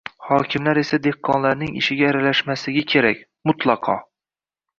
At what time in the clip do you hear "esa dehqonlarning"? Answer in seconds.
0.81-1.75